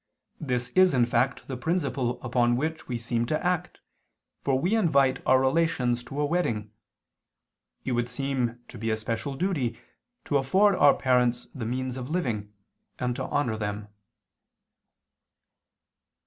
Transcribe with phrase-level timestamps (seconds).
[0.39, 3.81] This is in fact the principle upon which we seem to act,
[4.43, 6.71] for we invite our relations to a wedding...
[7.85, 9.77] It would seem to be a special duty
[10.25, 12.51] to afford our parents the means of living...
[12.97, 13.89] and to honor them."